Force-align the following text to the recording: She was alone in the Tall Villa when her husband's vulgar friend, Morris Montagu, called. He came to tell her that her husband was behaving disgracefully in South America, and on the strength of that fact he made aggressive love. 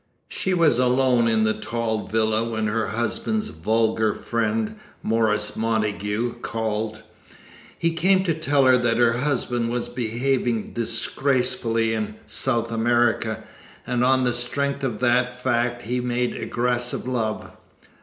She 0.29 0.55
was 0.55 0.79
alone 0.79 1.27
in 1.27 1.43
the 1.43 1.53
Tall 1.53 2.07
Villa 2.07 2.43
when 2.43 2.65
her 2.65 2.87
husband's 2.87 3.49
vulgar 3.49 4.15
friend, 4.15 4.77
Morris 5.03 5.55
Montagu, 5.55 6.39
called. 6.41 7.03
He 7.77 7.93
came 7.93 8.23
to 8.23 8.33
tell 8.33 8.65
her 8.65 8.79
that 8.79 8.97
her 8.97 9.13
husband 9.19 9.69
was 9.69 9.89
behaving 9.89 10.73
disgracefully 10.73 11.93
in 11.93 12.15
South 12.25 12.71
America, 12.71 13.43
and 13.85 14.03
on 14.03 14.23
the 14.23 14.33
strength 14.33 14.83
of 14.83 15.01
that 15.01 15.39
fact 15.39 15.83
he 15.83 15.99
made 16.01 16.35
aggressive 16.35 17.07
love. 17.07 17.51